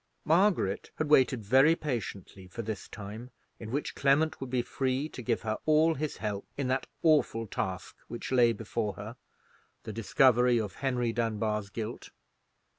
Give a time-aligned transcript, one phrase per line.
[0.25, 5.21] Margaret had waited very patiently for this time, in which Clement would be free to
[5.21, 10.73] give her all his help in that awful task which lay before her—the discovery of
[10.77, 12.09] Henry Dunbar's guilt.